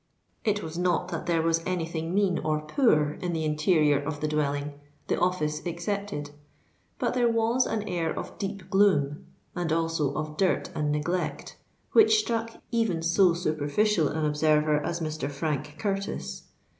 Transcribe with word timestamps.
It 0.43 0.63
was 0.63 0.79
not 0.79 1.09
that 1.09 1.27
there 1.27 1.43
was 1.43 1.61
any 1.63 1.85
thing 1.85 2.11
mean 2.11 2.39
or 2.39 2.61
poor 2.61 3.19
in 3.21 3.33
the 3.33 3.45
interior 3.45 4.01
of 4.01 4.19
the 4.19 4.27
dwelling, 4.27 4.79
the 5.05 5.19
office 5.19 5.61
excepted: 5.63 6.31
but 6.97 7.13
there 7.13 7.29
was 7.31 7.67
an 7.67 7.83
air 7.83 8.09
of 8.11 8.35
deep 8.39 8.67
gloom, 8.71 9.27
and 9.55 9.71
also 9.71 10.11
of 10.15 10.37
dirt 10.37 10.71
and 10.73 10.91
neglect, 10.91 11.55
which 11.91 12.17
struck 12.17 12.57
even 12.71 13.03
so 13.03 13.35
superficial 13.35 14.07
an 14.07 14.25
observer 14.25 14.83
as 14.83 15.01
Mr. 15.01 15.29
Frank 15.29 15.75
Curtis. 15.77 16.45